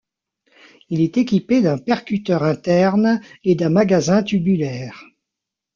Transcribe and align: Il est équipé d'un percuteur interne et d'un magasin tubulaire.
Il 0.89 0.99
est 0.99 1.17
équipé 1.17 1.61
d'un 1.61 1.77
percuteur 1.77 2.41
interne 2.41 3.21
et 3.43 3.53
d'un 3.53 3.69
magasin 3.69 4.23
tubulaire. 4.23 5.03